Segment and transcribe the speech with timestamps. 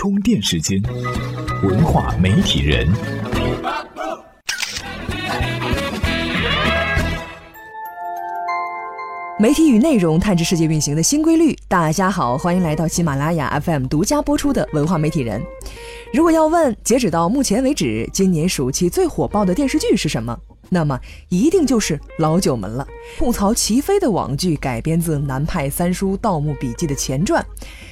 [0.00, 0.80] 充电时间，
[1.64, 2.86] 文化媒体人。
[9.40, 11.52] 媒体与内容探知世界运行的新规律。
[11.66, 15.42] 大家好，欢迎来到喜马拉雅 FM 独家播出的文化媒体人。
[16.14, 20.38] 如果要问，截止到目前为止，今年暑期最火爆的电视剧是什么？
[20.70, 20.98] 那么
[21.28, 22.86] 一定就是《老九门》了。
[23.18, 27.44] 吐槽齐飞的网剧改编自南派三叔《盗墓笔记》的前传，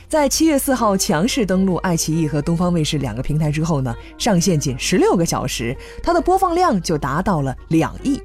[0.08, 8.20] 在七月四号强势登陆爱奇艺和东方卫视两个平台之后呢，上线仅十六个小时，它的播放量就达到了两亿。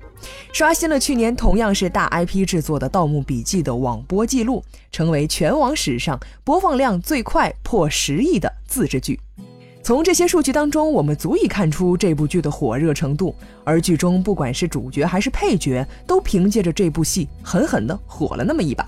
[0.54, 9.20] 刷新了去年同样是大 IP 制作的《盗墓笔记》的网播记录，成为全网史上播放量最快破十亿的自制剧。
[9.84, 13.34] 从这些数据当中，我们足以看出这部剧的火热程度。
[13.64, 18.88] 而剧中不管是主角还是配角，都凭借着这部戏狠狠地火了那么一把。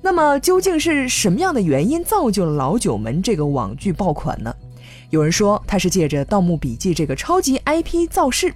[0.00, 4.54] 那么，究竟是什么样的原因造就了《老九门》这个网剧爆款呢？
[5.10, 8.52] 有人说它是借着《盗墓笔记》这个超级 IP 造势。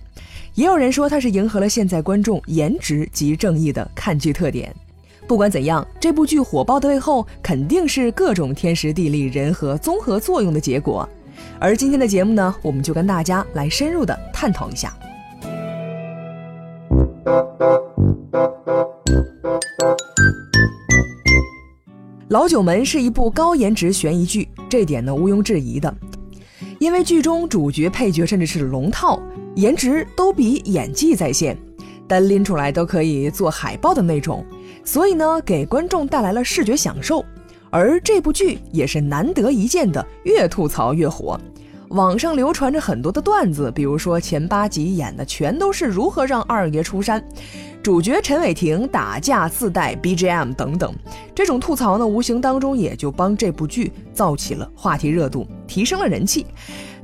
[0.55, 4.75] 也有人说，它是迎合了现在观众颜值及正义的看剧特点。
[5.27, 11.09] 不管怎样，这部剧火爆的背后，肯定是各种天时地利人和综合作用的结果。
[11.59, 14.93] 而今天的节目呢，我们就跟大家来深入的探讨一下。
[22.29, 25.95] 《老九门》是一部高颜值悬疑剧，这点呢毋庸置疑的，
[26.79, 29.21] 因为剧中主角、配角甚至是龙套。
[29.55, 31.57] 颜值都比演技在线，
[32.07, 34.45] 单拎出来都可以做海报的那种，
[34.85, 37.25] 所以呢，给观众带来了视觉享受。
[37.71, 41.39] 而这部剧也是难得一见的，越吐槽越火。
[41.91, 47.25] 网上流传着很多的段子，比如说前八集演的全都是如何让二爷出山，
[47.81, 50.93] 主角陈伟霆打架自带 BGM 等等。
[51.33, 56.45] 这种吐槽呢，无形当中也就帮这部剧造起了话题热度，提升了人气。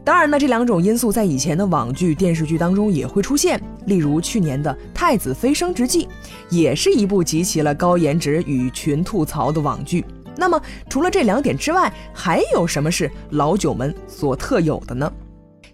[0.04, 3.62] 当然呢，这两种因素在以前的网剧、电视剧当中也会出现。
[3.86, 6.06] 例如去年的《太子妃升职记》，
[6.50, 10.04] 也是一部集齐了高颜值与群吐槽的网剧。
[10.36, 15.12] 那么，除了这两点之外，还有什么是老九门所特有的呢？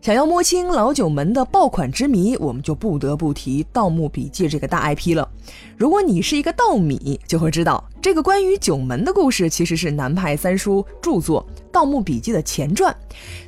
[0.01, 5.29] 想要摸清老九门的爆款之谜，我们就不得不提《盗墓笔记》这个大 IP 了。
[5.77, 12.97] 如果你是一个盗米，就会知道这个关于九门的故事其实是南派三叔著作《盗墓笔记》的前传，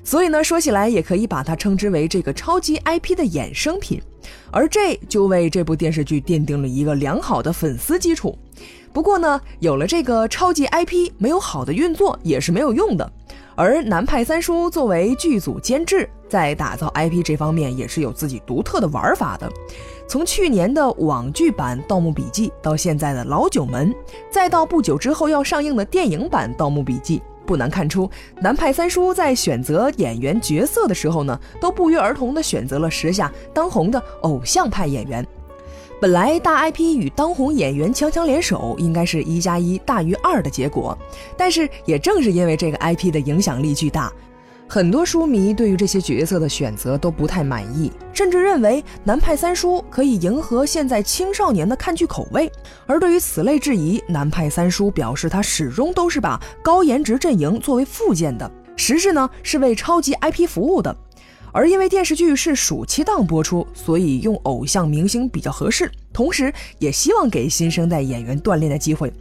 [0.03, 4.03] 所以呢，说起来也可以把它称之为这个超级 IP 的衍生品，
[4.51, 8.37] 而这就为这部电视剧奠定了一个良好的粉丝基础。
[8.93, 13.13] 不过呢，有了这个超级 IP，没有好的运作也是没有用的。
[13.55, 19.51] 而南派三叔作为剧组监制，在打造 IP 这方面也是有自己独特的玩法的。
[20.09, 23.93] 从去年的网剧版《盗墓笔记》到现在的《老九门》，
[24.31, 35.25] 再到不久之后要上映的电影版《盗墓笔记》，不难看出，南派三叔在选择演员角色的时候呢，都不约而同地选择了时下当红的偶像派演员。
[36.01, 40.97] 本来大 IP 与当红演员强强联手，应该是一加一大于二的结果。
[41.37, 44.11] 但是也正是因为这个 IP 的影响力巨大，
[44.67, 52.51] 很多书迷对于这些角色的选择都不太满意，甚至认为南派三叔可以迎合现在青少年的看剧口味。
[52.87, 60.97] 而对于此类质疑，南派三叔表示，他始终都是把高颜值阵营作为附件的，实质呢是为超级 IP 服务的。
[61.53, 69.13] 而因为电视剧是暑期档播出，所以用偶像明星比较合适，同时也希望给新生代演员锻炼的机会。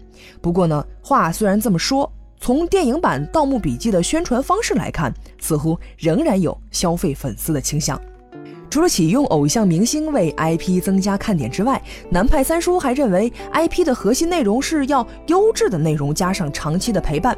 [0.42, 8.00] 不过呢，话虽然这么说，从电影版《盗墓笔记》的宣传方式来看，似乎仍然有消费粉丝的倾向。
[8.70, 17.38] 除了启用偶像明星为 IP 增加看点之外，南派三叔还认为 IP 的核心内容是要优质的内容加上长期的陪伴。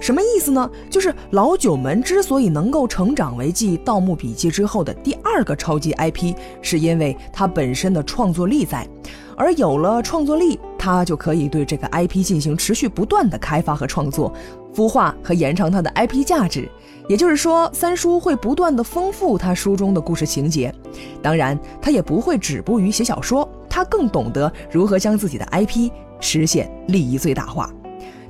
[0.00, 0.68] 什么意思呢？
[0.90, 8.88] 就是老九门之所以能够成长为继《盗墓笔记》之后的第二个超级 IP，是因为它本身的创作力在。
[9.36, 14.32] 而有了创作力，它就可以对这个 IP 进行持续不断的开发和创作，
[14.74, 16.68] 孵化和延长它的 IP 价值。
[17.08, 20.72] 也就是说，三叔会不断的丰富他书中的故事情节，
[21.20, 27.68] 当然，他也不会止步于写小说，他更懂得如何将自己的 IP 实现利益最大化。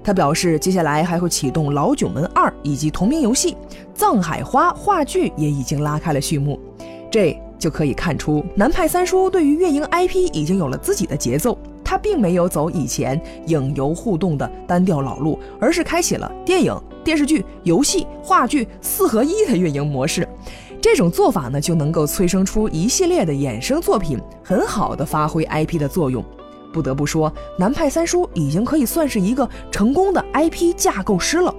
[0.03, 3.53] 他表示，接下来还会启动《老九门二》以及同名游戏
[3.95, 6.59] 《藏海花》话剧也已经拉开了序幕，
[7.11, 11.57] 这就可以看出南派三叔对于运营 IP 已经有了自己的节奏。
[11.93, 16.75] 他并没有走以前影游互动的单调老路，而是开启了电影、
[17.05, 20.27] 电视剧、游戏、话剧四合一的运营模式。
[20.81, 26.25] 这种做法呢，就能够催生出一系列的衍生作品，很好的发挥 IP 的作用。
[26.73, 31.55] 不得不说，南派三叔已经可以算是一个成功的 IP 架构师了。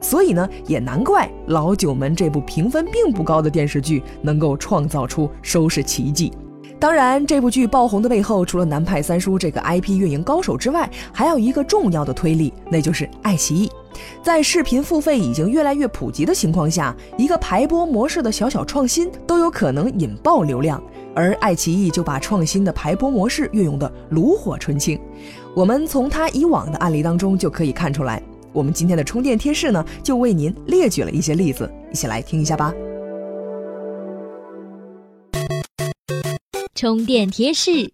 [0.00, 6.32] 所以呢，也难怪《老九门》这部评分并不高的电视剧能够创造出收视奇迹。
[6.78, 13.70] 当然，这部剧爆红的背后，除了南派三叔这个 IP 运营高手之外，还有一个重要的推力，那就是爱奇艺。
[14.22, 20.82] 在视频付费已经越来越普及的情况下，一个排播模式的小小创新都有可能引爆流量，
[21.14, 25.00] 而爱奇艺就把创新的排播模式运用的炉火纯青。
[25.54, 28.22] 我们从他以往的案例当中就可以看出来。
[28.52, 32.72] 我们今天的充电贴士呢，就为您列举了一些例子，一起来听一下吧。
[36.76, 37.70] 充电贴士：《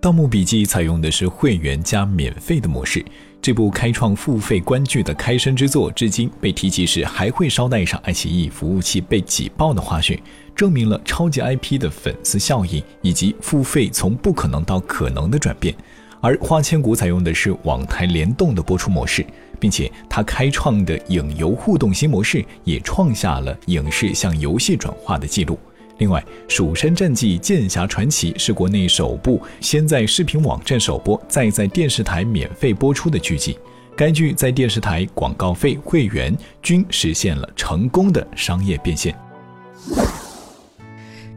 [0.00, 3.04] 盗墓笔记》采用的是会员加免费的模式。
[3.42, 10.16] 这部开创付费观剧的开山之作，至今被提及时还会捎带上爱奇艺服务器被挤爆的花絮，
[10.54, 15.74] 证明了超级 IP 的粉丝效应以及付费从不可能到可能的转变。
[16.20, 19.26] 而《花千骨》采用的是网台联动的播出模式，
[19.58, 25.58] 并且它开创的影游互动新模式也创下了影视向游戏转化的记录。
[25.98, 33.58] 另外，《蜀山战纪剑侠传奇》是国内首部先在视频网站首播，再在电视台免费播出的剧集。
[33.96, 39.12] 该剧在电视台广告费、会员均实现了成功的商业变现。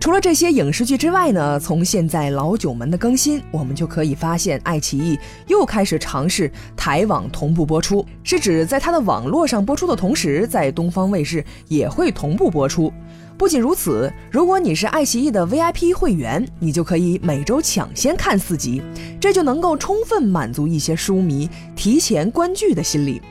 [0.02, 5.16] 除了这些影视剧之外呢，从现在老九门的更新，我们就可以发现，爱奇艺
[5.46, 12.92] 又开始尝试台网同步播出，是指在它的网络上播出的同时，在东方卫视也会同步播出。
[13.38, 18.82] 不仅如此，如果你是爱奇艺的 VIP 会员，你就可以每周抢先看四集，
[19.20, 23.22] 这就能够充分满足一些书迷提前观剧的心理，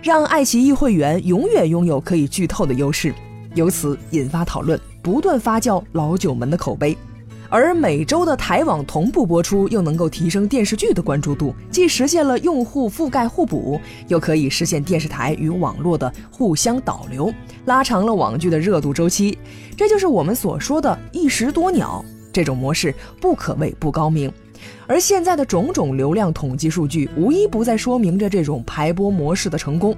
[0.00, 3.12] 让爱奇艺会员永远拥有可以剧透的优势，
[3.56, 6.96] 由此引发讨论，不断发酵老九门的口碑。
[7.48, 17.32] 而每周的台网同步播出，又能够提升电视剧的关注度，既实现了用户覆盖互补，又可以实现电视台与网络的互相导流，
[17.64, 19.36] 拉长了网剧的热度周期。
[19.76, 22.04] 这就是我们所说的一石多鸟。
[22.32, 24.32] 这种模式不可谓不高明。
[24.86, 29.96] 而现在的种种流量统计数据，无一不在说明着这种排播模式的成功。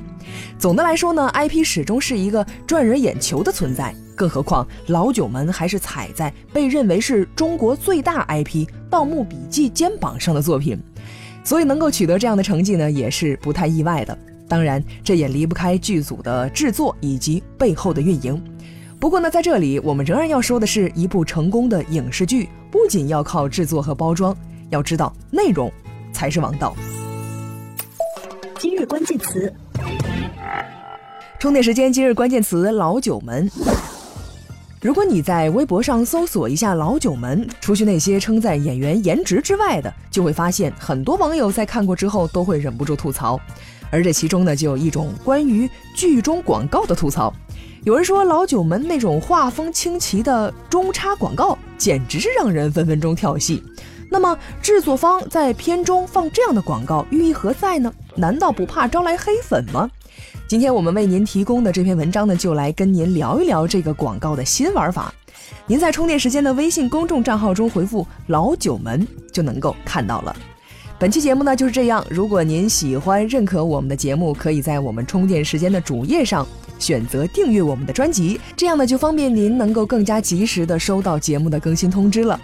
[0.59, 10.79] 总的来说呢，IP 始终是一个赚人眼球的存在，更何况老九门还是踩在被认为是中国最大 IP《盗墓笔记》肩膀上的作品，
[11.43, 14.17] 所以能够取得这样的成绩呢，也是不太意外的。
[14.49, 18.41] 当然，这也离不开剧组的制作以及背后的运营。
[19.01, 24.37] 不过呢，在这里我们仍然要说的是，一部成功的影视剧不仅要靠制作和包装。
[24.73, 25.71] 要知道，内容
[26.15, 26.75] 才是王道。
[28.59, 29.53] 今日关键词：
[31.39, 31.93] 充电时间。
[31.93, 33.51] 今日关键词：老九门。
[34.81, 43.39] 如果你在微博上搜索一下“老九门”，除去那些称赞演员颜值之外的，就会发现很多网友在看过之后都会忍不住吐槽。
[43.91, 47.31] 而这其中呢，就有一种关于剧中广告的吐槽。
[47.85, 53.63] 有人说，老九门那种画风清奇的中插广告，简直是让人分分钟跳戏。
[54.13, 57.91] 那么制作方在片中放这样的广告寓意何在呢？
[58.15, 59.91] 难道不怕招来黑粉吗？
[60.47, 65.15] 今天我们为您提供的这篇文章呢，就来跟您聊一聊这个广告的新玩法。
[65.67, 70.37] 您在充电时间的微信公众账号中回复“老九门”就能够看到了。
[70.99, 72.05] 本期节目呢就是这样。
[72.11, 76.47] 如果您喜欢、认可我们的节目，可以在我们充电时间的主页上
[76.83, 82.39] 选择订阅我们的专辑，这样呢就方便您能够更加及时的收到节目的更新通知了。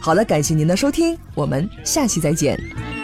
[0.00, 3.01] 好了，感谢您的收听，我们下期再见。